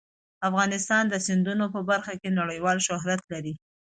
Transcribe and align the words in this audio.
افغانستان 0.49 1.03
د 1.09 1.15
سیندونه 1.25 1.65
په 1.73 1.79
برخه 1.89 2.13
کې 2.21 2.37
نړیوال 2.39 2.77
شهرت 2.87 3.21
لري. 3.33 3.53